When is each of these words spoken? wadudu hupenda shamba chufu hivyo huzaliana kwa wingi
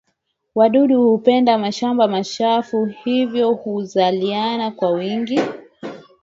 wadudu 0.55 1.09
hupenda 1.09 1.71
shamba 1.71 2.23
chufu 2.23 2.85
hivyo 2.85 3.51
huzaliana 3.53 4.71
kwa 4.71 4.91
wingi 4.91 5.39